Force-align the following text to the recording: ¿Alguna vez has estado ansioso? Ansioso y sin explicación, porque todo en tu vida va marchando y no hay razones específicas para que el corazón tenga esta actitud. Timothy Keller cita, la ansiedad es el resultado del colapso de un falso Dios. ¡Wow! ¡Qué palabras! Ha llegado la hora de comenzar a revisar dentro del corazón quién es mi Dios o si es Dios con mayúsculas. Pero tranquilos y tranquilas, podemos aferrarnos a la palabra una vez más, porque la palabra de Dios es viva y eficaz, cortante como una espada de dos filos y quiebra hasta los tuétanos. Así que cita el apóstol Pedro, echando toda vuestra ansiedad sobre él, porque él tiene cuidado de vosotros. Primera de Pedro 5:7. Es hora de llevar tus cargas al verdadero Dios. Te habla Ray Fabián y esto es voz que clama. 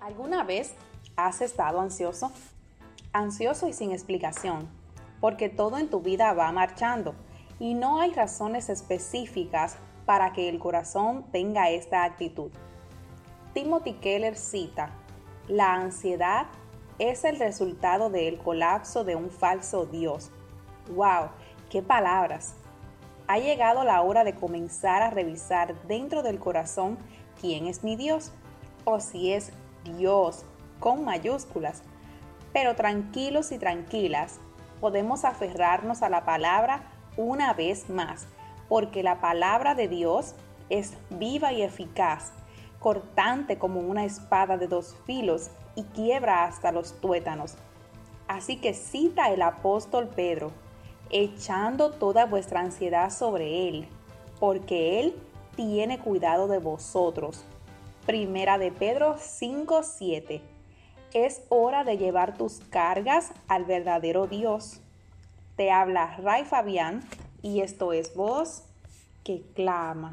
¿Alguna 0.00 0.44
vez 0.44 0.74
has 1.16 1.40
estado 1.40 1.80
ansioso? 1.80 2.30
Ansioso 3.12 3.66
y 3.66 3.72
sin 3.72 3.90
explicación, 3.90 4.68
porque 5.20 5.48
todo 5.48 5.76
en 5.76 5.90
tu 5.90 6.00
vida 6.00 6.32
va 6.34 6.52
marchando 6.52 7.16
y 7.58 7.74
no 7.74 8.00
hay 8.00 8.12
razones 8.12 8.68
específicas 8.68 9.76
para 10.06 10.32
que 10.32 10.48
el 10.48 10.60
corazón 10.60 11.24
tenga 11.32 11.70
esta 11.70 12.04
actitud. 12.04 12.52
Timothy 13.54 13.94
Keller 13.94 14.36
cita, 14.36 14.90
la 15.48 15.74
ansiedad 15.74 16.46
es 17.00 17.24
el 17.24 17.36
resultado 17.36 18.08
del 18.08 18.38
colapso 18.38 19.02
de 19.02 19.16
un 19.16 19.30
falso 19.30 19.84
Dios. 19.84 20.30
¡Wow! 20.94 21.30
¡Qué 21.70 21.82
palabras! 21.82 22.54
Ha 23.26 23.38
llegado 23.38 23.82
la 23.82 24.00
hora 24.02 24.22
de 24.22 24.36
comenzar 24.36 25.02
a 25.02 25.10
revisar 25.10 25.74
dentro 25.88 26.22
del 26.22 26.38
corazón 26.38 26.98
quién 27.40 27.66
es 27.66 27.82
mi 27.82 27.96
Dios 27.96 28.32
o 28.84 29.00
si 29.00 29.32
es 29.32 29.52
Dios 29.96 30.44
con 30.80 31.04
mayúsculas. 31.04 31.82
Pero 32.52 32.74
tranquilos 32.74 33.52
y 33.52 33.58
tranquilas, 33.58 34.40
podemos 34.80 35.24
aferrarnos 35.24 36.02
a 36.02 36.08
la 36.08 36.24
palabra 36.24 36.82
una 37.16 37.52
vez 37.52 37.90
más, 37.90 38.26
porque 38.68 39.02
la 39.02 39.20
palabra 39.20 39.74
de 39.74 39.88
Dios 39.88 40.34
es 40.70 40.94
viva 41.10 41.52
y 41.52 41.62
eficaz, 41.62 42.32
cortante 42.78 43.58
como 43.58 43.80
una 43.80 44.04
espada 44.04 44.56
de 44.56 44.68
dos 44.68 44.96
filos 45.04 45.50
y 45.74 45.82
quiebra 45.84 46.44
hasta 46.44 46.72
los 46.72 47.00
tuétanos. 47.00 47.54
Así 48.28 48.56
que 48.56 48.74
cita 48.74 49.30
el 49.30 49.42
apóstol 49.42 50.08
Pedro, 50.08 50.52
echando 51.10 51.90
toda 51.90 52.26
vuestra 52.26 52.60
ansiedad 52.60 53.10
sobre 53.10 53.68
él, 53.68 53.88
porque 54.38 55.00
él 55.00 55.16
tiene 55.56 55.98
cuidado 55.98 56.46
de 56.46 56.58
vosotros. 56.58 57.44
Primera 58.08 58.56
de 58.56 58.72
Pedro 58.72 59.16
5:7. 59.18 60.40
Es 61.12 61.42
hora 61.50 61.84
de 61.84 61.98
llevar 61.98 62.38
tus 62.38 62.60
cargas 62.70 63.32
al 63.48 63.66
verdadero 63.66 64.26
Dios. 64.26 64.80
Te 65.56 65.70
habla 65.70 66.16
Ray 66.16 66.46
Fabián 66.46 67.02
y 67.42 67.60
esto 67.60 67.92
es 67.92 68.14
voz 68.14 68.64
que 69.24 69.42
clama. 69.54 70.06